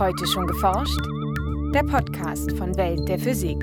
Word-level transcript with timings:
Heute 0.00 0.26
schon 0.26 0.46
geforscht? 0.46 0.98
Der 1.74 1.82
Podcast 1.82 2.52
von 2.56 2.74
Welt 2.78 3.06
der 3.06 3.18
Physik. 3.18 3.58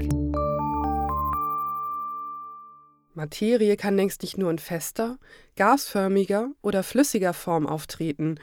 Materie 3.16 3.76
kann 3.76 3.96
längst 3.96 4.22
nicht 4.22 4.38
nur 4.38 4.52
in 4.52 4.60
fester, 4.60 5.18
gasförmiger 5.56 6.52
oder 6.62 6.84
flüssiger 6.84 7.34
Form 7.34 7.66
auftreten. 7.66 8.36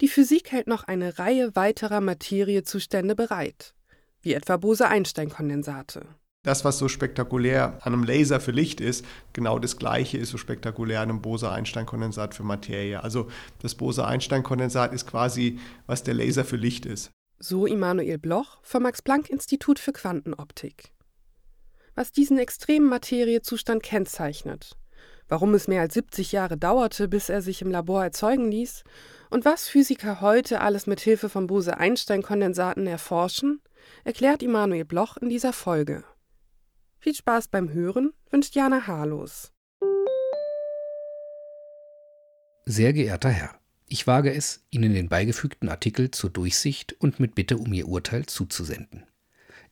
Die 0.00 0.08
Physik 0.08 0.50
hält 0.50 0.66
noch 0.66 0.84
eine 0.84 1.18
Reihe 1.18 1.54
weiterer 1.54 2.00
Materiezustände 2.00 3.14
bereit, 3.14 3.74
wie 4.22 4.32
etwa 4.32 4.56
Bose-Einstein-Kondensate. 4.56 6.06
Das, 6.44 6.64
was 6.64 6.78
so 6.78 6.88
spektakulär 6.88 7.80
an 7.82 7.92
einem 7.92 8.04
Laser 8.04 8.40
für 8.40 8.52
Licht 8.52 8.80
ist, 8.80 9.04
genau 9.34 9.58
das 9.58 9.76
gleiche 9.76 10.16
ist 10.16 10.30
so 10.30 10.38
spektakulär 10.38 11.02
an 11.02 11.10
einem 11.10 11.20
Bose-Einstein-Kondensat 11.20 12.34
für 12.34 12.44
Materie. 12.44 13.02
Also 13.02 13.28
das 13.60 13.74
Bose-Einstein-Kondensat 13.74 14.94
ist 14.94 15.06
quasi, 15.06 15.58
was 15.86 16.02
der 16.02 16.14
Laser 16.14 16.46
für 16.46 16.56
Licht 16.56 16.86
ist. 16.86 17.12
So 17.44 17.66
Immanuel 17.66 18.18
Bloch 18.18 18.60
vom 18.62 18.84
Max-Planck-Institut 18.84 19.80
für 19.80 19.92
Quantenoptik. 19.92 20.92
Was 21.96 22.12
diesen 22.12 22.38
extremen 22.38 22.86
Materiezustand 22.88 23.82
kennzeichnet, 23.82 24.76
warum 25.26 25.52
es 25.54 25.66
mehr 25.66 25.80
als 25.80 25.94
70 25.94 26.30
Jahre 26.30 26.56
dauerte, 26.56 27.08
bis 27.08 27.30
er 27.30 27.42
sich 27.42 27.60
im 27.60 27.72
Labor 27.72 28.04
erzeugen 28.04 28.48
ließ 28.48 28.84
und 29.30 29.44
was 29.44 29.66
Physiker 29.66 30.20
heute 30.20 30.60
alles 30.60 30.86
mit 30.86 31.00
Hilfe 31.00 31.28
von 31.28 31.48
Bose-Einstein-Kondensaten 31.48 32.86
erforschen, 32.86 33.60
erklärt 34.04 34.44
Immanuel 34.44 34.84
Bloch 34.84 35.16
in 35.16 35.28
dieser 35.28 35.52
Folge. 35.52 36.04
Viel 37.00 37.16
Spaß 37.16 37.48
beim 37.48 37.72
Hören 37.72 38.12
wünscht 38.30 38.54
Jana 38.54 38.86
Harlos. 38.86 39.50
Sehr 42.66 42.92
geehrter 42.92 43.30
Herr, 43.30 43.58
ich 43.92 44.06
wage 44.06 44.32
es, 44.32 44.64
Ihnen 44.70 44.94
den 44.94 45.10
beigefügten 45.10 45.68
Artikel 45.68 46.10
zur 46.10 46.30
Durchsicht 46.30 46.96
und 46.98 47.20
mit 47.20 47.34
Bitte 47.34 47.58
um 47.58 47.70
Ihr 47.74 47.86
Urteil 47.86 48.24
zuzusenden. 48.24 49.04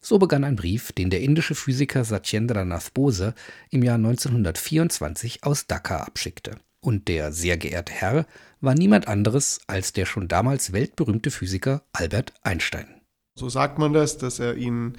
So 0.03 0.19
begann 0.19 0.45
ein 0.45 0.57
Brief, 0.57 0.93
den 0.93 1.09
der 1.09 1.23
indische 1.23 1.55
Physiker 1.55 2.05
Satyendra 2.05 2.67
Nath 2.67 2.93
Bose 2.93 3.35
im 3.71 3.83
Jahr 3.83 3.95
1924 3.95 5.45
aus 5.45 5.67
Dhaka 5.67 6.01
abschickte. 6.01 6.57
Und 6.81 7.09
der 7.09 7.33
sehr 7.33 7.57
geehrte 7.57 7.95
Herr 7.95 8.27
war 8.61 8.75
niemand 8.75 9.09
anderes 9.09 9.61
als 9.67 9.95
der 9.95 10.05
schon 10.05 10.29
damals 10.29 10.75
weltberühmte 10.75 11.31
Physiker 11.31 11.83
Albert 11.93 12.35
Einstein. 12.43 13.01
So 13.37 13.49
sagt 13.49 13.79
man 13.79 13.95
das, 13.95 14.19
dass 14.19 14.39
er 14.39 14.57
ihn 14.57 14.99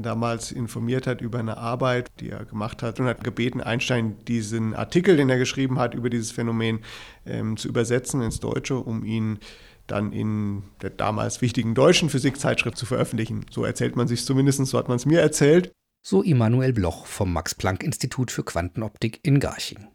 damals 0.00 0.52
informiert 0.52 1.06
hat 1.06 1.20
über 1.20 1.38
eine 1.38 1.56
Arbeit, 1.56 2.10
die 2.20 2.30
er 2.30 2.44
gemacht 2.44 2.82
hat 2.82 2.98
und 3.00 3.06
hat 3.06 3.24
gebeten, 3.24 3.60
Einstein 3.60 4.16
diesen 4.26 4.74
Artikel, 4.74 5.16
den 5.16 5.28
er 5.28 5.38
geschrieben 5.38 5.78
hat 5.78 5.94
über 5.94 6.08
dieses 6.08 6.32
Phänomen, 6.32 6.80
ähm, 7.26 7.56
zu 7.56 7.68
übersetzen 7.68 8.22
ins 8.22 8.40
Deutsche, 8.40 8.76
um 8.78 9.04
ihn 9.04 9.38
dann 9.86 10.12
in 10.12 10.62
der 10.80 10.90
damals 10.90 11.42
wichtigen 11.42 11.74
deutschen 11.74 12.08
Physikzeitschrift 12.08 12.76
zu 12.76 12.86
veröffentlichen. 12.86 13.44
So 13.50 13.64
erzählt 13.64 13.96
man 13.96 14.08
sich 14.08 14.24
zumindest, 14.24 14.64
so 14.66 14.78
hat 14.78 14.88
man 14.88 14.96
es 14.96 15.06
mir 15.06 15.20
erzählt. 15.20 15.72
So 16.04 16.22
Immanuel 16.22 16.72
Bloch 16.72 17.06
vom 17.06 17.32
Max-Planck-Institut 17.32 18.30
für 18.30 18.42
Quantenoptik 18.42 19.20
in 19.22 19.38
Garching. 19.38 19.88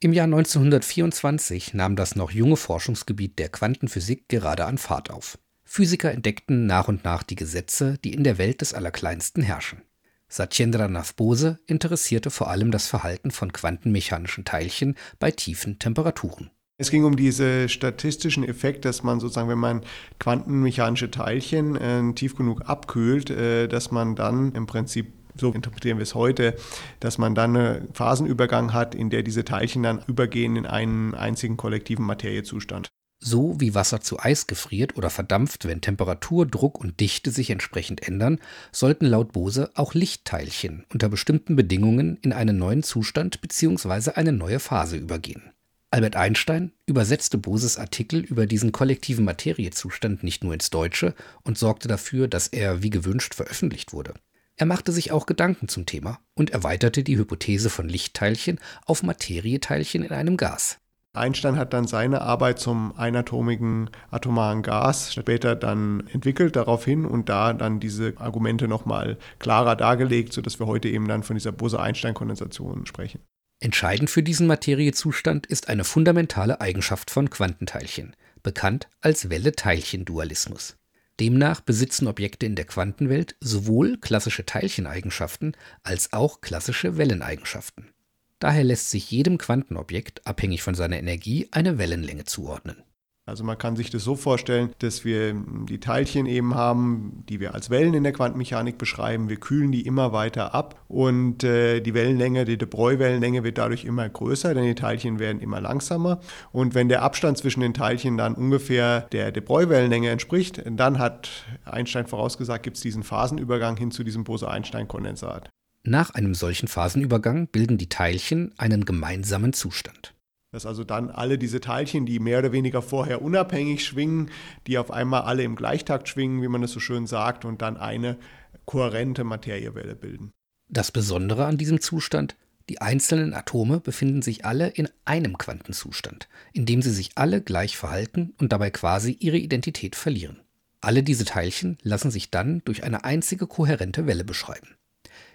Im 0.00 0.12
Jahr 0.12 0.24
1924 0.24 1.74
nahm 1.74 1.94
das 1.94 2.16
noch 2.16 2.30
junge 2.30 2.56
Forschungsgebiet 2.56 3.38
der 3.38 3.50
Quantenphysik 3.50 4.28
gerade 4.28 4.64
an 4.64 4.78
Fahrt 4.78 5.10
auf. 5.10 5.38
Physiker 5.72 6.10
entdeckten 6.10 6.66
nach 6.66 6.88
und 6.88 7.04
nach 7.04 7.22
die 7.22 7.36
Gesetze, 7.36 7.96
die 8.02 8.12
in 8.12 8.24
der 8.24 8.38
Welt 8.38 8.60
des 8.60 8.74
Allerkleinsten 8.74 9.40
herrschen. 9.40 9.82
Satyendra 10.28 10.88
Nath 10.88 11.14
Bose 11.14 11.60
interessierte 11.64 12.30
vor 12.30 12.50
allem 12.50 12.72
das 12.72 12.88
Verhalten 12.88 13.30
von 13.30 13.52
quantenmechanischen 13.52 14.44
Teilchen 14.44 14.96
bei 15.20 15.30
tiefen 15.30 15.78
Temperaturen. 15.78 16.50
Es 16.76 16.90
ging 16.90 17.04
um 17.04 17.14
diesen 17.14 17.68
statistischen 17.68 18.42
Effekt, 18.42 18.84
dass 18.84 19.04
man 19.04 19.20
sozusagen, 19.20 19.48
wenn 19.48 19.58
man 19.58 19.82
quantenmechanische 20.18 21.12
Teilchen 21.12 21.76
äh, 21.76 22.14
tief 22.14 22.34
genug 22.34 22.68
abkühlt, 22.68 23.30
äh, 23.30 23.68
dass 23.68 23.92
man 23.92 24.16
dann 24.16 24.50
im 24.56 24.66
Prinzip 24.66 25.12
so 25.36 25.52
interpretieren 25.52 25.98
wir 25.98 26.02
es 26.02 26.16
heute, 26.16 26.56
dass 26.98 27.16
man 27.16 27.36
dann 27.36 27.56
einen 27.56 27.94
Phasenübergang 27.94 28.72
hat, 28.72 28.96
in 28.96 29.08
der 29.08 29.22
diese 29.22 29.44
Teilchen 29.44 29.84
dann 29.84 30.02
übergehen 30.08 30.56
in 30.56 30.66
einen 30.66 31.14
einzigen 31.14 31.56
kollektiven 31.56 32.04
Materiezustand. 32.04 32.90
So 33.22 33.60
wie 33.60 33.74
Wasser 33.74 34.00
zu 34.00 34.18
Eis 34.18 34.46
gefriert 34.46 34.96
oder 34.96 35.10
verdampft, 35.10 35.66
wenn 35.66 35.82
Temperatur, 35.82 36.46
Druck 36.46 36.80
und 36.80 37.00
Dichte 37.00 37.30
sich 37.30 37.50
entsprechend 37.50 38.08
ändern, 38.08 38.40
sollten 38.72 39.04
laut 39.04 39.32
Bose 39.32 39.70
auch 39.74 39.92
Lichtteilchen 39.92 40.86
unter 40.90 41.10
bestimmten 41.10 41.54
Bedingungen 41.54 42.16
in 42.22 42.32
einen 42.32 42.56
neuen 42.56 42.82
Zustand 42.82 43.42
bzw. 43.42 44.12
eine 44.12 44.32
neue 44.32 44.58
Phase 44.58 44.96
übergehen. 44.96 45.52
Albert 45.90 46.16
Einstein 46.16 46.72
übersetzte 46.86 47.36
Boses 47.36 47.76
Artikel 47.76 48.20
über 48.20 48.46
diesen 48.46 48.72
kollektiven 48.72 49.24
Materiezustand 49.26 50.22
nicht 50.22 50.42
nur 50.42 50.54
ins 50.54 50.70
Deutsche 50.70 51.14
und 51.42 51.58
sorgte 51.58 51.88
dafür, 51.88 52.26
dass 52.26 52.46
er 52.46 52.82
wie 52.82 52.90
gewünscht 52.90 53.34
veröffentlicht 53.34 53.92
wurde. 53.92 54.14
Er 54.56 54.66
machte 54.66 54.92
sich 54.92 55.10
auch 55.10 55.26
Gedanken 55.26 55.68
zum 55.68 55.84
Thema 55.84 56.20
und 56.34 56.50
erweiterte 56.50 57.02
die 57.02 57.18
Hypothese 57.18 57.70
von 57.70 57.88
Lichtteilchen 57.88 58.60
auf 58.86 59.02
Materieteilchen 59.02 60.04
in 60.04 60.12
einem 60.12 60.36
Gas. 60.36 60.78
Einstein 61.12 61.56
hat 61.56 61.72
dann 61.72 61.88
seine 61.88 62.20
Arbeit 62.20 62.60
zum 62.60 62.96
einatomigen 62.96 63.90
atomaren 64.10 64.62
Gas 64.62 65.12
später 65.12 65.56
dann 65.56 66.06
entwickelt 66.12 66.54
daraufhin 66.54 67.04
und 67.04 67.28
da 67.28 67.52
dann 67.52 67.80
diese 67.80 68.14
Argumente 68.16 68.68
nochmal 68.68 69.18
klarer 69.40 69.74
dargelegt, 69.74 70.32
sodass 70.32 70.60
wir 70.60 70.66
heute 70.66 70.88
eben 70.88 71.08
dann 71.08 71.24
von 71.24 71.34
dieser 71.34 71.50
Bose-Einstein-Kondensation 71.50 72.86
sprechen. 72.86 73.20
Entscheidend 73.58 74.08
für 74.08 74.22
diesen 74.22 74.46
Materiezustand 74.46 75.46
ist 75.46 75.68
eine 75.68 75.84
fundamentale 75.84 76.60
Eigenschaft 76.60 77.10
von 77.10 77.28
Quantenteilchen, 77.28 78.14
bekannt 78.42 78.88
als 79.00 79.28
Welle-Teilchen-Dualismus. 79.28 80.76
Demnach 81.18 81.60
besitzen 81.60 82.06
Objekte 82.06 82.46
in 82.46 82.54
der 82.54 82.64
Quantenwelt 82.64 83.36
sowohl 83.40 83.98
klassische 83.98 84.46
Teilcheneigenschaften 84.46 85.56
als 85.82 86.12
auch 86.12 86.40
klassische 86.40 86.96
Welleneigenschaften. 86.96 87.90
Daher 88.40 88.64
lässt 88.64 88.90
sich 88.90 89.10
jedem 89.10 89.36
Quantenobjekt 89.36 90.26
abhängig 90.26 90.62
von 90.62 90.74
seiner 90.74 90.98
Energie 90.98 91.48
eine 91.52 91.76
Wellenlänge 91.76 92.24
zuordnen. 92.24 92.82
Also 93.26 93.44
man 93.44 93.58
kann 93.58 93.76
sich 93.76 93.90
das 93.90 94.02
so 94.02 94.16
vorstellen, 94.16 94.72
dass 94.78 95.04
wir 95.04 95.34
die 95.68 95.78
Teilchen 95.78 96.24
eben 96.24 96.54
haben, 96.54 97.22
die 97.28 97.38
wir 97.38 97.54
als 97.54 97.68
Wellen 97.68 97.92
in 97.92 98.02
der 98.02 98.14
Quantenmechanik 98.14 98.78
beschreiben. 98.78 99.28
Wir 99.28 99.36
kühlen 99.36 99.70
die 99.70 99.82
immer 99.82 100.12
weiter 100.12 100.54
ab 100.54 100.82
und 100.88 101.44
äh, 101.44 101.80
die 101.80 101.92
Wellenlänge, 101.92 102.46
die 102.46 102.56
de 102.56 102.66
Broglie-Wellenlänge 102.66 103.44
wird 103.44 103.58
dadurch 103.58 103.84
immer 103.84 104.08
größer, 104.08 104.54
denn 104.54 104.64
die 104.64 104.74
Teilchen 104.74 105.18
werden 105.18 105.40
immer 105.40 105.60
langsamer. 105.60 106.20
Und 106.50 106.74
wenn 106.74 106.88
der 106.88 107.02
Abstand 107.02 107.36
zwischen 107.36 107.60
den 107.60 107.74
Teilchen 107.74 108.16
dann 108.16 108.34
ungefähr 108.34 109.02
der 109.12 109.32
de 109.32 109.42
Broglie-Wellenlänge 109.42 110.08
entspricht, 110.08 110.62
dann 110.66 110.98
hat 110.98 111.30
Einstein 111.66 112.06
vorausgesagt, 112.06 112.64
gibt 112.64 112.78
es 112.78 112.82
diesen 112.82 113.02
Phasenübergang 113.02 113.76
hin 113.76 113.90
zu 113.90 114.02
diesem 114.02 114.24
Bose-Einstein-Kondensat. 114.24 115.50
Nach 115.82 116.10
einem 116.10 116.34
solchen 116.34 116.68
Phasenübergang 116.68 117.48
bilden 117.48 117.78
die 117.78 117.88
Teilchen 117.88 118.52
einen 118.58 118.84
gemeinsamen 118.84 119.52
Zustand. 119.54 120.14
Dass 120.52 120.66
also 120.66 120.84
dann 120.84 121.10
alle 121.10 121.38
diese 121.38 121.60
Teilchen, 121.60 122.06
die 122.06 122.18
mehr 122.18 122.40
oder 122.40 122.52
weniger 122.52 122.82
vorher 122.82 123.22
unabhängig 123.22 123.84
schwingen, 123.84 124.30
die 124.66 124.78
auf 124.78 124.90
einmal 124.90 125.22
alle 125.22 125.42
im 125.42 125.56
Gleichtakt 125.56 126.08
schwingen, 126.08 126.42
wie 126.42 126.48
man 126.48 126.62
es 126.62 126.72
so 126.72 126.80
schön 126.80 127.06
sagt, 127.06 127.44
und 127.44 127.62
dann 127.62 127.76
eine 127.76 128.18
kohärente 128.66 129.24
Materiewelle 129.24 129.94
bilden. 129.94 130.32
Das 130.68 130.92
Besondere 130.92 131.46
an 131.46 131.56
diesem 131.56 131.80
Zustand, 131.80 132.36
die 132.68 132.80
einzelnen 132.80 133.32
Atome 133.32 133.80
befinden 133.80 134.22
sich 134.22 134.44
alle 134.44 134.68
in 134.68 134.88
einem 135.04 135.38
Quantenzustand, 135.38 136.28
in 136.52 136.66
dem 136.66 136.82
sie 136.82 136.92
sich 136.92 137.12
alle 137.14 137.40
gleich 137.40 137.76
verhalten 137.76 138.34
und 138.38 138.52
dabei 138.52 138.70
quasi 138.70 139.16
ihre 139.18 139.38
Identität 139.38 139.96
verlieren. 139.96 140.40
Alle 140.80 141.02
diese 141.02 141.24
Teilchen 141.24 141.78
lassen 141.82 142.10
sich 142.10 142.30
dann 142.30 142.62
durch 142.64 142.84
eine 142.84 143.04
einzige 143.04 143.46
kohärente 143.46 144.06
Welle 144.06 144.24
beschreiben. 144.24 144.76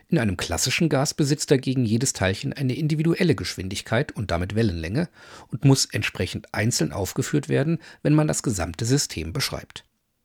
In 0.07 0.19
einem 0.19 0.37
klassischen 0.37 0.87
Gas 0.87 1.13
besitzt 1.15 1.49
dagegen 1.49 1.83
jedes 1.83 2.13
Teilchen 2.13 2.53
eine 2.53 2.75
individuelle 2.75 3.35
Geschwindigkeit 3.35 4.11
und 4.11 4.29
damit 4.29 4.53
Wellenlänge 4.53 5.09
und 5.47 5.65
muss 5.65 5.85
entsprechend 5.85 6.53
einzeln 6.53 6.91
aufgeführt 6.91 7.49
werden, 7.49 7.79
wenn 8.03 8.13
man 8.13 8.27
das 8.27 8.43
gesamte 8.43 8.85
System 8.85 9.33
beschreibt. 9.33 9.83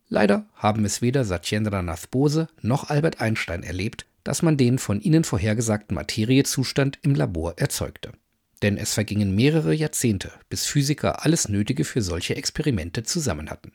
Leider 0.08 0.46
haben 0.54 0.84
es 0.84 1.00
weder 1.00 1.24
Satyendra 1.24 1.82
Nath 1.82 2.10
Bose 2.10 2.48
noch 2.60 2.90
Albert 2.90 3.20
Einstein 3.20 3.62
erlebt, 3.62 4.06
dass 4.22 4.42
man 4.42 4.56
den 4.56 4.78
von 4.78 5.00
ihnen 5.00 5.24
vorhergesagten 5.24 5.94
Materiezustand 5.94 6.98
im 7.02 7.14
Labor 7.14 7.54
erzeugte. 7.56 8.12
Denn 8.60 8.76
es 8.76 8.92
vergingen 8.92 9.34
mehrere 9.34 9.72
Jahrzehnte, 9.72 10.32
bis 10.50 10.66
Physiker 10.66 11.24
alles 11.24 11.48
Nötige 11.48 11.84
für 11.84 12.02
solche 12.02 12.36
Experimente 12.36 13.02
zusammen 13.02 13.48
hatten. 13.48 13.72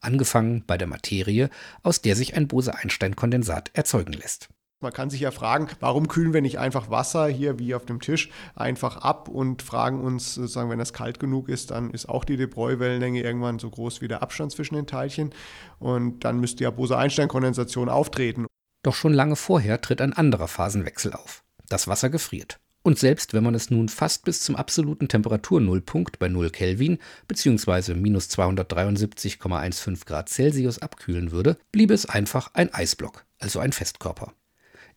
Angefangen 0.00 0.62
bei 0.66 0.78
der 0.78 0.86
Materie, 0.86 1.50
aus 1.82 2.02
der 2.02 2.14
sich 2.14 2.36
ein 2.36 2.46
Bose-Einstein-Kondensat 2.46 3.70
erzeugen 3.72 4.12
lässt. 4.12 4.48
Man 4.82 4.92
kann 4.92 5.10
sich 5.10 5.20
ja 5.20 5.30
fragen, 5.30 5.68
warum 5.80 6.08
kühlen 6.08 6.32
wir 6.32 6.42
nicht 6.42 6.58
einfach 6.58 6.90
Wasser 6.90 7.28
hier 7.28 7.58
wie 7.58 7.74
auf 7.74 7.86
dem 7.86 8.00
Tisch 8.00 8.30
einfach 8.54 8.98
ab 8.98 9.28
und 9.28 9.62
fragen 9.62 10.00
uns, 10.00 10.34
sagen, 10.34 10.70
wenn 10.70 10.80
es 10.80 10.92
kalt 10.92 11.20
genug 11.20 11.48
ist, 11.48 11.70
dann 11.70 11.90
ist 11.90 12.08
auch 12.08 12.24
die 12.24 12.36
De 12.36 12.46
Broglie-Wellenlänge 12.46 13.22
irgendwann 13.22 13.58
so 13.58 13.70
groß 13.70 14.00
wie 14.00 14.08
der 14.08 14.22
Abstand 14.22 14.52
zwischen 14.52 14.74
den 14.74 14.86
Teilchen 14.86 15.30
und 15.78 16.24
dann 16.24 16.40
müsste 16.40 16.64
ja 16.64 16.70
Bose-Einstein-Kondensation 16.70 17.88
auftreten. 17.88 18.46
Doch 18.82 18.94
schon 18.94 19.12
lange 19.12 19.36
vorher 19.36 19.80
tritt 19.80 20.00
ein 20.00 20.12
anderer 20.12 20.48
Phasenwechsel 20.48 21.12
auf. 21.12 21.44
Das 21.68 21.86
Wasser 21.86 22.10
gefriert. 22.10 22.58
Und 22.82 22.98
selbst 22.98 23.32
wenn 23.32 23.44
man 23.44 23.54
es 23.54 23.70
nun 23.70 23.88
fast 23.88 24.24
bis 24.24 24.40
zum 24.40 24.56
absoluten 24.56 25.06
Temperaturnullpunkt 25.06 26.18
bei 26.18 26.28
0 26.28 26.50
Kelvin 26.50 26.98
bzw. 27.28 27.94
minus 27.94 28.28
273,15 28.30 30.04
Grad 30.04 30.28
Celsius 30.28 30.80
abkühlen 30.80 31.30
würde, 31.30 31.56
bliebe 31.70 31.94
es 31.94 32.06
einfach 32.06 32.50
ein 32.54 32.74
Eisblock, 32.74 33.24
also 33.38 33.60
ein 33.60 33.72
Festkörper. 33.72 34.32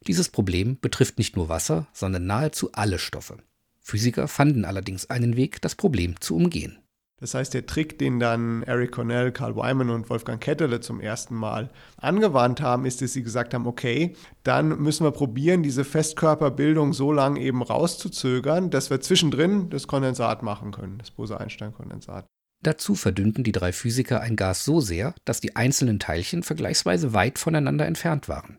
Dieses 0.08 0.30
Problem 0.30 0.78
betrifft 0.80 1.18
nicht 1.18 1.36
nur 1.36 1.50
Wasser, 1.50 1.88
sondern 1.94 2.26
nahezu 2.26 2.70
alle 2.74 3.00
Stoffe. 3.00 3.38
Physiker 3.80 4.28
fanden 4.28 4.66
allerdings 4.66 5.10
einen 5.10 5.36
Weg, 5.36 5.62
das 5.62 5.76
Problem 5.76 6.20
zu 6.20 6.36
umgehen. 6.36 6.80
Das 7.18 7.34
heißt, 7.34 7.54
der 7.54 7.66
Trick, 7.66 7.98
den 7.98 8.20
dann 8.20 8.64
Eric 8.64 8.92
Cornell, 8.92 9.32
Carl 9.32 9.56
Wyman 9.56 9.90
und 9.90 10.10
Wolfgang 10.10 10.42
Ketterle 10.42 10.82
zum 10.82 11.00
ersten 11.00 11.34
Mal 11.34 11.70
angewandt 11.96 12.62
haben, 12.62 12.86
ist, 12.86 13.02
dass 13.02 13.14
sie 13.14 13.24
gesagt 13.24 13.54
haben, 13.54 13.66
okay, 13.68 14.16
dann 14.44 14.80
müssen 14.80 15.06
wir 15.06 15.12
probieren, 15.12 15.64
diese 15.64 15.86
Festkörperbildung 15.86 16.92
so 16.92 17.14
lange 17.14 17.40
eben 17.40 17.62
rauszuzögern, 17.62 18.70
dass 18.70 18.90
wir 18.90 19.00
zwischendrin 19.00 19.70
das 19.70 19.88
Kondensat 19.88 20.44
machen 20.44 20.72
können, 20.72 20.98
das 20.98 21.12
Bose-Einstein-Kondensat. 21.12 22.26
Dazu 22.64 22.96
verdünnten 22.96 23.44
die 23.44 23.54
drei 23.54 23.72
Physiker 23.72 24.20
ein 24.22 24.36
Gas 24.36 24.66
so 24.66 24.82
sehr, 24.82 25.16
dass 25.24 25.40
die 25.40 25.56
einzelnen 25.56 26.00
Teilchen 26.00 26.44
vergleichsweise 26.44 27.14
weit 27.14 27.40
voneinander 27.40 27.86
entfernt 27.86 28.28
waren. 28.28 28.58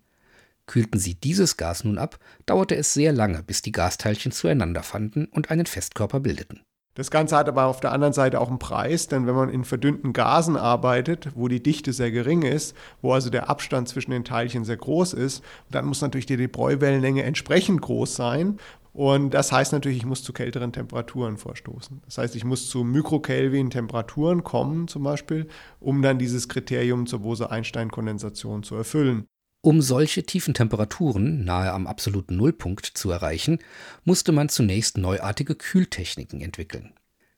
Kühlten 0.66 0.98
sie 0.98 1.14
dieses 1.14 1.56
Gas 1.56 1.84
nun 1.84 1.98
ab, 1.98 2.18
dauerte 2.44 2.76
es 2.76 2.92
sehr 2.92 3.12
lange, 3.12 3.42
bis 3.42 3.62
die 3.62 3.72
Gasteilchen 3.72 4.32
zueinander 4.32 4.82
fanden 4.82 5.26
und 5.26 5.50
einen 5.50 5.66
Festkörper 5.66 6.20
bildeten. 6.20 6.60
Das 6.96 7.10
Ganze 7.10 7.36
hat 7.36 7.46
aber 7.46 7.66
auf 7.66 7.80
der 7.80 7.92
anderen 7.92 8.14
Seite 8.14 8.40
auch 8.40 8.48
einen 8.48 8.58
Preis, 8.58 9.06
denn 9.06 9.26
wenn 9.26 9.34
man 9.34 9.50
in 9.50 9.64
verdünnten 9.64 10.14
Gasen 10.14 10.56
arbeitet, 10.56 11.28
wo 11.34 11.46
die 11.46 11.62
Dichte 11.62 11.92
sehr 11.92 12.10
gering 12.10 12.40
ist, 12.40 12.74
wo 13.02 13.12
also 13.12 13.28
der 13.28 13.50
Abstand 13.50 13.86
zwischen 13.86 14.12
den 14.12 14.24
Teilchen 14.24 14.64
sehr 14.64 14.78
groß 14.78 15.12
ist, 15.12 15.44
dann 15.70 15.84
muss 15.84 16.00
natürlich 16.00 16.24
die 16.24 16.38
Debräuwellenlänge 16.38 17.22
entsprechend 17.22 17.82
groß 17.82 18.16
sein. 18.16 18.58
Und 18.94 19.34
das 19.34 19.52
heißt 19.52 19.74
natürlich, 19.74 19.98
ich 19.98 20.06
muss 20.06 20.22
zu 20.22 20.32
kälteren 20.32 20.72
Temperaturen 20.72 21.36
vorstoßen. 21.36 22.00
Das 22.06 22.16
heißt, 22.16 22.34
ich 22.34 22.46
muss 22.46 22.70
zu 22.70 22.82
Mikrokelvin-Temperaturen 22.82 24.42
kommen, 24.42 24.88
zum 24.88 25.02
Beispiel, 25.02 25.48
um 25.80 26.00
dann 26.00 26.18
dieses 26.18 26.48
Kriterium 26.48 27.06
zur 27.06 27.18
Bose-Einstein-Kondensation 27.18 28.62
zu 28.62 28.74
erfüllen. 28.74 29.26
Um 29.66 29.82
solche 29.82 30.22
tiefen 30.22 30.54
Temperaturen 30.54 31.44
nahe 31.44 31.72
am 31.72 31.88
absoluten 31.88 32.36
Nullpunkt 32.36 32.86
zu 32.86 33.10
erreichen, 33.10 33.58
musste 34.04 34.30
man 34.30 34.48
zunächst 34.48 34.96
neuartige 34.96 35.56
Kühltechniken 35.56 36.40
entwickeln. 36.40 36.92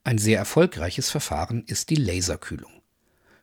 Ein 0.05 0.19
sehr 0.19 0.37
erfolgreiches 0.37 1.09
Verfahren 1.09 1.65
ist 1.65 1.89
die 1.89 1.95
Laserkühlung. 1.95 2.83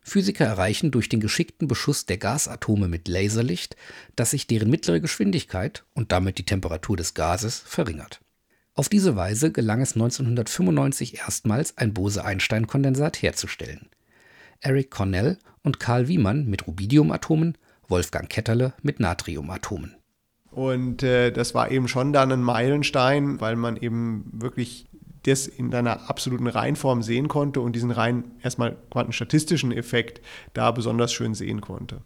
Physiker 0.02 0.44
erreichen 0.44 0.92
durch 0.92 1.08
den 1.08 1.18
geschickten 1.18 1.66
Beschuss 1.66 2.06
der 2.06 2.18
Gasatome 2.18 2.86
mit 2.86 3.08
Laserlicht, 3.08 3.74
dass 4.14 4.30
sich 4.30 4.46
deren 4.46 4.70
mittlere 4.70 5.00
Geschwindigkeit 5.00 5.84
und 5.94 6.12
damit 6.12 6.38
die 6.38 6.46
Temperatur 6.46 6.96
des 6.96 7.14
Gases 7.14 7.58
verringert. 7.58 8.20
Auf 8.74 8.88
diese 8.88 9.16
Weise 9.16 9.50
gelang 9.50 9.80
es 9.80 9.94
1995 9.94 11.18
erstmals, 11.18 11.76
ein 11.76 11.92
Bose-Einstein-Kondensat 11.92 13.20
herzustellen. 13.20 13.88
Eric 14.60 14.92
Cornell 14.92 15.38
und 15.64 15.80
Karl 15.80 16.06
Wiemann 16.06 16.46
mit 16.46 16.68
Rubidiumatomen 16.68 17.58
Wolfgang 17.88 18.28
Ketterle 18.28 18.74
mit 18.82 19.00
Natriumatomen. 19.00 19.96
Und 20.50 21.02
äh, 21.02 21.32
das 21.32 21.54
war 21.54 21.70
eben 21.70 21.86
schon 21.86 22.12
dann 22.12 22.32
ein 22.32 22.42
Meilenstein, 22.42 23.40
weil 23.40 23.56
man 23.56 23.76
eben 23.76 24.30
wirklich 24.32 24.86
das 25.24 25.46
in 25.46 25.74
einer 25.74 26.08
absoluten 26.08 26.46
Reinform 26.46 27.02
sehen 27.02 27.28
konnte 27.28 27.60
und 27.60 27.74
diesen 27.74 27.90
rein 27.90 28.32
erstmal 28.42 28.76
quantenstatistischen 28.90 29.72
Effekt 29.72 30.20
da 30.54 30.70
besonders 30.70 31.12
schön 31.12 31.34
sehen 31.34 31.60
konnte. 31.60 32.02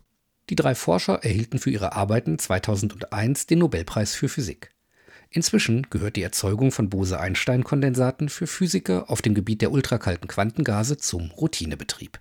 Die 0.49 0.57
drei 0.57 0.75
Forscher 0.75 1.23
erhielten 1.23 1.59
für 1.59 1.71
ihre 1.71 1.93
Arbeiten 1.93 2.39
2001 2.39 3.47
den 3.47 3.61
Nobelpreis 3.61 4.15
für 4.15 4.29
Physik. 4.29 4.71
Inzwischen 5.31 5.87
gehört 5.91 6.17
die 6.17 6.23
Erzeugung 6.23 6.73
von 6.73 6.91
Bose-Einstein-Kondensaten 6.91 8.29
für 8.29 8.49
Physiker 8.49 9.09
auf 9.11 9.23
dem 9.23 9.35
Gebiet 9.35 9.63
der 9.63 9.71
ultrakalten 9.71 10.27
Quantengase 10.27 10.97
zum 10.97 11.31
Routinebetrieb. 11.31 12.19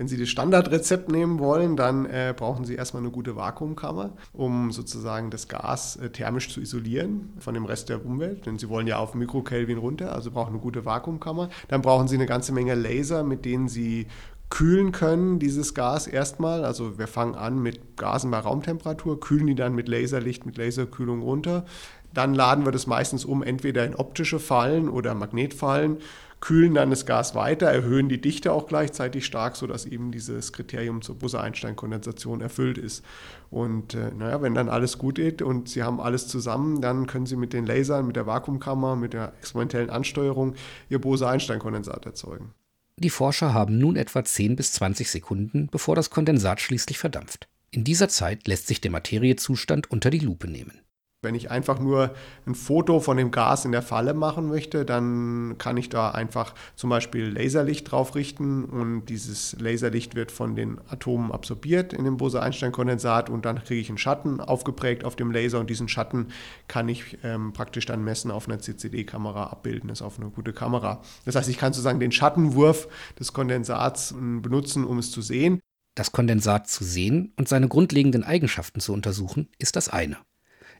Wenn 0.00 0.08
Sie 0.08 0.16
das 0.16 0.30
Standardrezept 0.30 1.12
nehmen 1.12 1.40
wollen, 1.40 1.76
dann 1.76 2.06
äh, 2.06 2.32
brauchen 2.34 2.64
Sie 2.64 2.74
erstmal 2.74 3.02
eine 3.02 3.12
gute 3.12 3.36
Vakuumkammer, 3.36 4.12
um 4.32 4.72
sozusagen 4.72 5.28
das 5.28 5.46
Gas 5.46 5.96
äh, 5.96 6.08
thermisch 6.08 6.48
zu 6.48 6.62
isolieren 6.62 7.34
von 7.38 7.52
dem 7.52 7.66
Rest 7.66 7.90
der 7.90 8.02
Umwelt. 8.02 8.46
Denn 8.46 8.58
Sie 8.58 8.70
wollen 8.70 8.86
ja 8.86 8.96
auf 8.96 9.12
Mikrokelvin 9.12 9.76
runter, 9.76 10.14
also 10.14 10.30
brauchen 10.30 10.54
eine 10.54 10.58
gute 10.58 10.86
Vakuumkammer. 10.86 11.50
Dann 11.68 11.82
brauchen 11.82 12.08
Sie 12.08 12.14
eine 12.14 12.24
ganze 12.24 12.52
Menge 12.52 12.74
Laser, 12.76 13.24
mit 13.24 13.44
denen 13.44 13.68
Sie 13.68 14.06
kühlen 14.48 14.90
können, 14.90 15.38
dieses 15.38 15.74
Gas 15.74 16.06
erstmal. 16.06 16.64
Also 16.64 16.98
wir 16.98 17.06
fangen 17.06 17.34
an 17.34 17.62
mit 17.62 17.98
Gasen 17.98 18.30
bei 18.30 18.38
Raumtemperatur, 18.38 19.20
kühlen 19.20 19.48
die 19.48 19.54
dann 19.54 19.74
mit 19.74 19.86
Laserlicht, 19.86 20.46
mit 20.46 20.56
Laserkühlung 20.56 21.20
runter. 21.20 21.66
Dann 22.14 22.32
laden 22.32 22.64
wir 22.64 22.72
das 22.72 22.86
meistens 22.86 23.26
um, 23.26 23.42
entweder 23.42 23.84
in 23.84 23.94
optische 23.94 24.38
Fallen 24.38 24.88
oder 24.88 25.14
Magnetfallen 25.14 25.98
kühlen 26.40 26.74
dann 26.74 26.90
das 26.90 27.06
Gas 27.06 27.34
weiter, 27.34 27.66
erhöhen 27.66 28.08
die 28.08 28.20
Dichte 28.20 28.52
auch 28.52 28.66
gleichzeitig 28.66 29.26
stark, 29.26 29.56
sodass 29.56 29.84
eben 29.84 30.10
dieses 30.10 30.52
Kriterium 30.52 31.02
zur 31.02 31.18
Bose-Einstein-Kondensation 31.18 32.40
erfüllt 32.40 32.78
ist. 32.78 33.04
Und 33.50 33.94
äh, 33.94 34.10
naja, 34.16 34.40
wenn 34.40 34.54
dann 34.54 34.68
alles 34.68 34.98
gut 34.98 35.16
geht 35.16 35.42
und 35.42 35.68
Sie 35.68 35.82
haben 35.82 36.00
alles 36.00 36.28
zusammen, 36.28 36.80
dann 36.80 37.06
können 37.06 37.26
Sie 37.26 37.36
mit 37.36 37.52
den 37.52 37.66
Lasern, 37.66 38.06
mit 38.06 38.16
der 38.16 38.26
Vakuumkammer, 38.26 38.96
mit 38.96 39.12
der 39.12 39.34
experimentellen 39.38 39.90
Ansteuerung 39.90 40.54
Ihr 40.88 41.00
Bose-Einstein-Kondensat 41.00 42.06
erzeugen. 42.06 42.54
Die 42.96 43.10
Forscher 43.10 43.54
haben 43.54 43.78
nun 43.78 43.96
etwa 43.96 44.24
10 44.24 44.56
bis 44.56 44.72
20 44.72 45.10
Sekunden, 45.10 45.68
bevor 45.70 45.96
das 45.96 46.10
Kondensat 46.10 46.60
schließlich 46.60 46.98
verdampft. 46.98 47.48
In 47.70 47.84
dieser 47.84 48.08
Zeit 48.08 48.48
lässt 48.48 48.66
sich 48.66 48.80
der 48.80 48.90
Materiezustand 48.90 49.90
unter 49.90 50.10
die 50.10 50.18
Lupe 50.18 50.48
nehmen. 50.48 50.79
Wenn 51.22 51.34
ich 51.34 51.50
einfach 51.50 51.78
nur 51.78 52.14
ein 52.46 52.54
Foto 52.54 52.98
von 52.98 53.18
dem 53.18 53.30
Gas 53.30 53.66
in 53.66 53.72
der 53.72 53.82
Falle 53.82 54.14
machen 54.14 54.48
möchte, 54.48 54.86
dann 54.86 55.56
kann 55.58 55.76
ich 55.76 55.90
da 55.90 56.12
einfach 56.12 56.54
zum 56.76 56.88
Beispiel 56.88 57.26
Laserlicht 57.26 57.92
drauf 57.92 58.14
richten 58.14 58.64
und 58.64 59.04
dieses 59.04 59.54
Laserlicht 59.60 60.14
wird 60.14 60.32
von 60.32 60.56
den 60.56 60.80
Atomen 60.88 61.30
absorbiert 61.30 61.92
in 61.92 62.04
dem 62.04 62.16
Bose-Einstein-Kondensat 62.16 63.28
und 63.28 63.44
dann 63.44 63.62
kriege 63.62 63.82
ich 63.82 63.90
einen 63.90 63.98
Schatten 63.98 64.40
aufgeprägt 64.40 65.04
auf 65.04 65.14
dem 65.14 65.30
Laser 65.30 65.60
und 65.60 65.68
diesen 65.68 65.88
Schatten 65.88 66.28
kann 66.68 66.88
ich 66.88 67.18
ähm, 67.22 67.52
praktisch 67.52 67.84
dann 67.84 68.02
messen 68.02 68.30
auf 68.30 68.48
einer 68.48 68.58
CCD-Kamera 68.58 69.48
abbilden, 69.48 69.88
das 69.88 70.00
ist 70.00 70.06
auf 70.06 70.18
eine 70.18 70.30
gute 70.30 70.54
Kamera. 70.54 71.02
Das 71.26 71.36
heißt, 71.36 71.50
ich 71.50 71.58
kann 71.58 71.74
sozusagen 71.74 72.00
den 72.00 72.12
Schattenwurf 72.12 72.88
des 73.18 73.34
Kondensats 73.34 74.12
ähm, 74.12 74.40
benutzen, 74.40 74.84
um 74.84 74.98
es 74.98 75.10
zu 75.10 75.20
sehen. 75.20 75.60
Das 75.96 76.12
Kondensat 76.12 76.66
zu 76.66 76.82
sehen 76.82 77.34
und 77.36 77.46
seine 77.46 77.68
grundlegenden 77.68 78.24
Eigenschaften 78.24 78.80
zu 78.80 78.94
untersuchen, 78.94 79.50
ist 79.58 79.76
das 79.76 79.90
eine. 79.90 80.16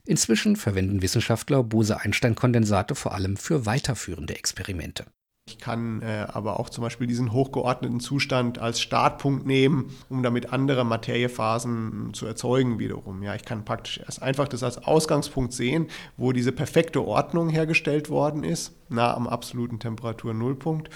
Inzwischen 0.04 0.56
verwenden 0.56 1.02
Wissenschaftler 1.02 1.62
Bose-Einstein-Kondensate 1.62 2.94
vor 2.94 3.14
allem 3.14 3.36
für 3.36 3.66
weiterführende 3.66 4.34
Experimente. 4.36 5.06
Ich 5.50 5.58
kann 5.58 6.00
äh, 6.02 6.26
aber 6.32 6.60
auch 6.60 6.70
zum 6.70 6.82
Beispiel 6.82 7.08
diesen 7.08 7.32
hochgeordneten 7.32 7.98
Zustand 7.98 8.60
als 8.60 8.80
Startpunkt 8.80 9.46
nehmen, 9.46 9.90
um 10.08 10.22
damit 10.22 10.52
andere 10.52 10.84
Materiephasen 10.84 12.14
zu 12.14 12.26
erzeugen 12.26 12.78
wiederum. 12.78 13.22
Ja, 13.22 13.34
ich 13.34 13.44
kann 13.44 13.64
praktisch 13.64 13.98
erst 13.98 14.22
einfach 14.22 14.46
das 14.46 14.62
als 14.62 14.78
Ausgangspunkt 14.78 15.52
sehen, 15.52 15.88
wo 16.16 16.30
diese 16.32 16.52
perfekte 16.52 17.04
Ordnung 17.04 17.48
hergestellt 17.48 18.10
worden 18.10 18.44
ist, 18.44 18.76
nah 18.88 19.12
am 19.12 19.26
absoluten 19.26 19.80
Temperatur-Nullpunkt, 19.80 20.88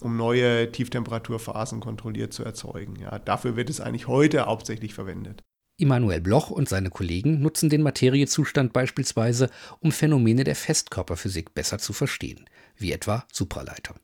um 0.00 0.16
neue 0.16 0.70
Tieftemperaturphasen 0.70 1.80
kontrolliert 1.80 2.34
zu 2.34 2.44
erzeugen. 2.44 2.96
Ja, 2.96 3.18
dafür 3.18 3.56
wird 3.56 3.70
es 3.70 3.80
eigentlich 3.80 4.08
heute 4.08 4.44
hauptsächlich 4.44 4.92
verwendet. 4.92 5.42
Immanuel 5.76 6.20
Bloch 6.20 6.50
und 6.50 6.68
seine 6.68 6.90
Kollegen 6.90 7.40
nutzen 7.40 7.70
den 7.70 7.82
Materiezustand 7.82 8.72
beispielsweise, 8.72 9.50
um 9.80 9.90
Phänomene 9.90 10.44
der 10.44 10.56
Festkörperphysik 10.56 11.54
besser 11.54 11.78
zu 11.78 11.92
verstehen, 11.92 12.44
wie 12.76 12.92
etwa 12.92 13.26
Supraleiter. 13.32 13.94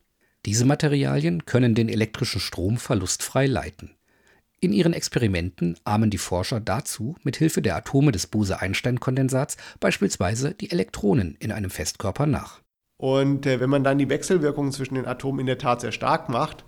Diese 0.45 0.65
Materialien 0.65 1.45
können 1.45 1.75
den 1.75 1.89
elektrischen 1.89 2.41
Strom 2.41 2.77
verlustfrei 2.77 3.45
leiten. 3.45 3.91
In 4.61 4.73
ihren 4.73 4.93
Experimenten 4.93 5.77
ahmen 5.85 6.09
die 6.09 6.17
Forscher 6.17 6.59
dazu 6.59 7.15
mit 7.23 7.37
Hilfe 7.37 7.61
der 7.61 7.77
Atome 7.77 8.11
des 8.11 8.27
Bose-Einstein-Kondensats 8.27 9.55
beispielsweise 9.79 10.53
die 10.53 10.71
Elektronen 10.71 11.37
in 11.39 11.51
einem 11.51 11.69
Festkörper 11.69 12.25
nach. 12.25 12.61
Und 12.97 13.45
äh, 13.45 13.61
wenn 13.61 13.69
man 13.69 13.85
dann 13.85 13.97
die 13.97 14.09
Wechselwirkungen 14.09 14.73
zwischen 14.73 14.95
den 14.95 15.05
Atomen 15.05 15.39
in 15.39 15.45
der 15.45 15.57
Tat 15.57 15.79
sehr 15.79 15.93
stark 15.93 16.27
macht, 16.27 16.65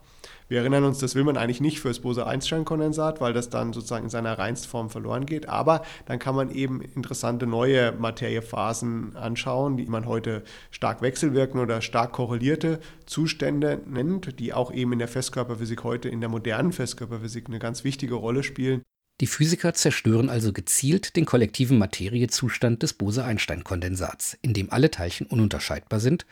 wir 0.52 0.60
erinnern 0.60 0.84
uns, 0.84 1.00
das 1.00 1.16
will 1.16 1.24
man 1.24 1.38
eigentlich 1.38 1.62
nicht 1.62 1.80
fürs 1.80 2.00
Bose-Einstein-Kondensat, 2.00 3.22
weil 3.22 3.32
das 3.32 3.50
dann 3.50 3.72
sozusagen 3.72 4.04
in 4.04 4.10
seiner 4.10 4.38
Reinstform 4.38 4.90
verloren 4.90 5.26
geht. 5.26 5.48
Aber 5.48 5.82
dann 6.08 6.20
kann 6.20 6.36
man 6.36 6.52
eben 6.52 6.82
interessante 6.82 7.48
neue 7.48 7.94
Materiephasen 7.94 9.16
anschauen, 9.16 9.78
die 9.78 9.86
man 9.86 10.08
heute 10.08 10.44
stark 10.70 11.02
wechselwirkende 11.02 11.64
oder 11.64 11.80
stark 11.80 12.12
korrelierte 12.12 12.82
Zustände 13.06 13.80
nennt, 13.88 14.42
die 14.42 14.52
auch 14.52 14.74
eben 14.74 14.92
in 14.92 15.00
der 15.00 15.08
Festkörperphysik 15.08 15.86
heute, 15.86 16.10
in 16.10 16.20
der 16.20 16.28
modernen 16.28 16.74
Festkörperphysik 16.74 17.48
eine 17.48 17.60
ganz 17.60 17.86
wichtige 17.86 18.16
Rolle 18.16 18.44
spielen. 18.44 18.82
Die 19.22 19.28
Physiker 19.28 19.74
zerstören 19.74 20.30
also 20.30 20.52
gezielt 20.52 21.16
den 21.16 21.24
kollektiven 21.24 21.78
Materiezustand 21.78 22.84
des 22.84 22.92
Bose-Einstein-Kondensats, 22.92 24.38
in 24.42 24.54
dem 24.54 24.70
alle 24.70 24.92
Teilchen 24.92 25.28
ununterscheidbar 25.28 26.02
sind, 26.02 26.26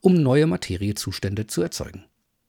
um 0.00 0.14
neue 0.14 0.46
Materiezustände 0.46 1.48
zu 1.48 1.60
erzeugen. 1.60 2.04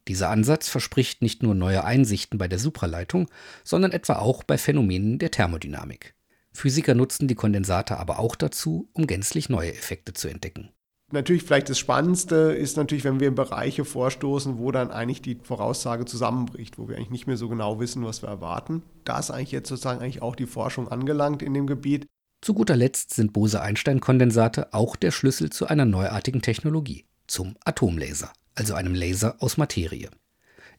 Dieser 0.08 0.30
Ansatz 0.30 0.70
verspricht 0.70 1.22
nicht 1.22 1.42
nur 1.42 1.56
neue 1.56 1.84
Einsichten 1.84 2.38
bei 2.38 2.48
der 2.48 2.60
Supraleitung, 2.60 3.28
sondern 3.64 3.92
etwa 3.92 4.18
auch 4.18 4.44
bei 4.44 4.58
Phänomenen 4.58 5.18
der 5.18 5.32
Thermodynamik. 5.32 6.14
Physiker 6.52 6.96
nutzen 6.96 7.28
die 7.28 7.36
Kondensate 7.36 7.98
aber 7.98 8.20
auch 8.20 8.36
dazu, 8.36 8.90
um 8.94 9.08
gänzlich 9.08 9.50
neue 9.50 9.74
Effekte 9.74 10.14
zu 10.14 10.28
entdecken. 10.28 10.70
Natürlich 11.12 11.44
vielleicht 11.44 11.70
das 11.70 11.78
Spannendste 11.78 12.36
ist 12.36 12.78
natürlich, 12.78 13.04
wenn 13.04 13.20
wir 13.20 13.28
in 13.28 13.36
Bereiche 13.36 13.86
vorstoßen, 13.86 14.58
wo 14.58 14.72
dann 14.72 14.90
eigentlich 14.92 15.22
die 15.22 15.38
Voraussage 15.42 16.06
zusammenbricht, 16.06 16.80
wo 16.80 16.88
wir 16.88 16.96
eigentlich 16.96 17.12
nicht 17.12 17.28
mehr 17.28 17.38
so 17.38 17.48
genau 17.48 17.80
wissen, 17.80 18.04
was 18.04 18.24
wir 18.24 18.30
erwarten. 18.30 18.82
Da 19.04 19.20
ist 19.20 19.30
eigentlich 19.30 19.52
jetzt 19.52 19.70
sozusagen 19.70 20.02
eigentlich 20.02 20.24
auch 20.24 20.36
die 20.36 20.48
Forschung 20.48 20.88
angelangt 20.88 21.44
in 21.44 21.54
dem 21.54 21.68
Gebiet. 21.68 22.08
Zu 22.42 22.54
guter 22.54 22.76
Letzt 22.76 23.14
sind 23.14 23.34
Bose-Einstein-Kondensate 23.34 24.74
auch 24.74 24.96
der 24.96 25.12
Schlüssel 25.12 25.52
zu 25.52 25.68
einer 25.68 25.86
neuartigen 25.86 26.42
Technologie, 26.42 27.06
zum 27.28 27.56
Atomlaser, 27.64 28.32
also 28.56 28.74
einem 28.74 28.96
Laser 28.96 29.36
aus 29.40 29.58
Materie. 29.58 30.10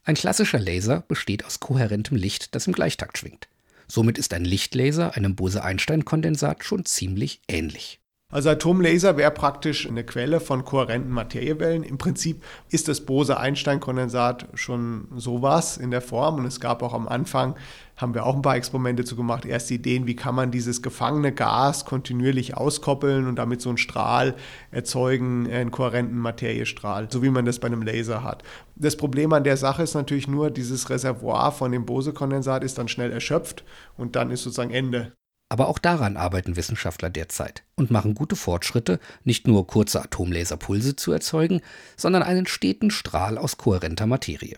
Ein 0.05 0.15
klassischer 0.15 0.59
Laser 0.59 1.03
besteht 1.09 1.45
aus 1.45 1.61
kohärentem 1.61 2.17
Licht, 2.17 2.55
das 2.55 2.67
im 2.67 2.73
Gleichtakt 2.73 3.19
schwingt. 3.19 3.49
Somit 3.89 4.19
ist 4.19 4.35
ein 4.35 4.45
Lichtlaser 4.45 5.15
einem 5.15 5.37
Bose-Einstein-Kondensat 5.37 6.65
schon 6.65 6.85
ziemlich 6.85 7.41
ähnlich. 7.49 8.01
Also 8.37 8.51
Atomlaser 8.51 9.17
wäre 9.17 9.31
praktisch 9.31 9.89
eine 9.89 10.05
Quelle 10.05 10.41
von 10.41 10.63
kohärenten 10.63 11.11
Materiewellen. 11.11 11.83
Im 11.83 11.97
Prinzip 11.97 12.45
ist 12.69 12.87
das 12.87 13.01
Bose-Einstein-Kondensat 13.01 14.49
schon 14.53 15.09
sowas 15.17 15.79
in 15.79 15.91
der 15.91 16.03
Form. 16.03 16.35
Und 16.35 16.45
es 16.45 16.61
gab 16.61 16.83
auch 16.83 16.93
am 16.93 17.09
Anfang, 17.09 17.55
haben 17.97 18.13
wir 18.13 18.27
auch 18.27 18.37
ein 18.37 18.43
paar 18.43 18.57
Experimente 18.57 19.07
zu 19.07 19.17
gemacht, 19.17 19.47
erste 19.47 19.73
Ideen, 19.73 20.07
wie 20.07 20.17
kann 20.17 20.35
man 20.35 20.51
dieses 20.51 20.83
gefangene 20.83 21.33
Gas 21.33 21.87
kontinuierlich 21.87 22.55
auskoppeln 22.55 23.27
und 23.27 23.37
damit 23.37 23.63
so 23.63 23.71
einen 23.71 23.79
Strahl 23.79 24.35
erzeugen, 24.71 25.51
einen 25.51 25.71
kohärenten 25.71 26.19
Materiestrahl, 26.19 27.09
so 27.11 27.23
wie 27.23 27.31
man 27.31 27.47
das 27.47 27.59
bei 27.59 27.69
einem 27.69 27.81
Laser 27.81 28.23
hat. 28.23 28.43
Das 28.75 28.99
Problem 28.99 29.33
an 29.33 29.45
der 29.45 29.57
Sache 29.57 29.83
ist 29.83 29.95
natürlich 29.95 30.29
nur, 30.29 30.51
dieses 30.51 30.91
Reservoir 30.91 31.53
von 31.53 31.73
dem 31.73 31.87
Bose-Kondensat 31.87 32.65
ist 32.65 32.77
dann 32.77 32.89
schnell 32.89 33.13
erschöpft 33.13 33.65
und 33.97 34.15
dann 34.15 34.31
ist 34.31 34.43
sozusagen 34.43 34.73
Ende. 34.73 35.15
Aber 35.49 35.69
auch 35.69 35.79
daran 35.79 36.17
arbeiten 36.17 36.57
Wissenschaftler 36.57 37.09
derzeit 37.09 37.63
und 37.77 37.91
machen 37.91 38.15
gute 38.15 38.35
Fortschritte, 38.35 38.99
nicht 39.23 39.47
nur 39.47 39.67
kurze 39.67 40.03
Atomlaserpulse 40.03 40.97
zu 40.97 41.13
erzeugen, 41.13 41.61
sondern 41.97 42.23
einen 42.23 42.47
steten 42.47 42.91
Strahl 42.91 43.39
aus 43.39 43.57
kohärenter 43.57 44.07
Materie. 44.07 44.57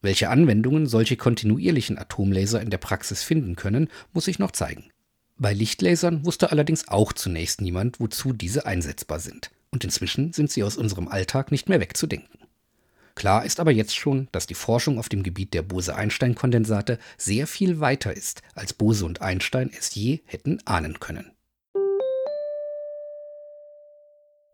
Welche 0.00 0.30
Anwendungen 0.30 0.86
solche 0.86 1.16
kontinuierlichen 1.16 1.98
Atomlaser 1.98 2.60
in 2.60 2.70
der 2.70 2.78
Praxis 2.78 3.22
finden 3.22 3.56
können, 3.56 3.88
muss 4.12 4.24
sich 4.24 4.38
noch 4.38 4.50
zeigen. 4.50 4.90
Bei 5.36 5.52
Lichtlasern 5.52 6.24
wusste 6.24 6.50
allerdings 6.50 6.88
auch 6.88 7.12
zunächst 7.12 7.60
niemand, 7.60 8.00
wozu 8.00 8.32
diese 8.32 8.66
einsetzbar 8.66 9.20
sind, 9.20 9.50
und 9.70 9.84
inzwischen 9.84 10.32
sind 10.32 10.50
sie 10.50 10.64
aus 10.64 10.76
unserem 10.76 11.08
Alltag 11.08 11.52
nicht 11.52 11.68
mehr 11.68 11.80
wegzudenken. 11.80 12.41
Klar 13.22 13.44
ist 13.44 13.60
aber 13.60 13.70
jetzt 13.70 13.94
schon, 13.94 14.28
dass 14.32 14.48
die 14.48 14.54
Forschung 14.56 14.98
auf 14.98 15.08
dem 15.08 15.22
Gebiet 15.22 15.54
der 15.54 15.62
Bose-Einstein-Kondensate 15.62 16.98
sehr 17.16 17.46
viel 17.46 17.78
weiter 17.78 18.12
ist, 18.12 18.42
als 18.56 18.72
Bose 18.72 19.06
und 19.06 19.22
Einstein 19.22 19.70
es 19.78 19.94
je 19.94 20.22
hätten 20.24 20.58
ahnen 20.64 20.98
können. 20.98 21.30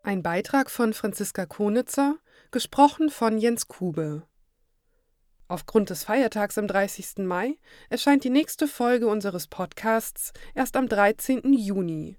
Ein 0.02 0.22
Beitrag 0.22 0.70
von 0.70 0.92
Franziska 0.92 1.46
Konitzer, 1.46 2.18
gesprochen 2.50 3.08
von 3.08 3.38
Jens 3.38 3.68
Kube. 3.68 4.24
Aufgrund 5.46 5.88
des 5.88 6.04
Feiertags 6.04 6.58
am 6.58 6.68
30. 6.68 7.26
Mai 7.26 7.56
erscheint 7.88 8.22
die 8.22 8.28
nächste 8.28 8.68
Folge 8.68 9.06
unseres 9.06 9.46
Podcasts 9.46 10.34
erst 10.54 10.76
am 10.76 10.90
13. 10.90 11.54
Juni. 11.54 12.18